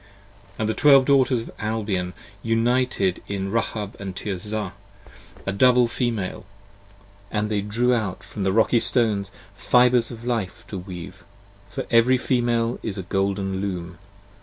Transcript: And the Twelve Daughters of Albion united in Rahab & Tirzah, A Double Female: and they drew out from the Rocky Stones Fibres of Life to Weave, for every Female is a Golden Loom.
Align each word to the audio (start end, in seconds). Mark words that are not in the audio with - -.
And 0.57 0.67
the 0.67 0.73
Twelve 0.73 1.05
Daughters 1.05 1.41
of 1.41 1.51
Albion 1.59 2.13
united 2.41 3.21
in 3.27 3.51
Rahab 3.51 3.95
& 4.15 4.15
Tirzah, 4.15 4.73
A 5.45 5.51
Double 5.51 5.87
Female: 5.87 6.43
and 7.29 7.51
they 7.51 7.61
drew 7.61 7.93
out 7.93 8.23
from 8.23 8.41
the 8.41 8.51
Rocky 8.51 8.79
Stones 8.79 9.29
Fibres 9.55 10.09
of 10.09 10.25
Life 10.25 10.65
to 10.69 10.77
Weave, 10.79 11.23
for 11.69 11.85
every 11.91 12.17
Female 12.17 12.79
is 12.81 12.97
a 12.97 13.03
Golden 13.03 13.57
Loom. 13.61 13.99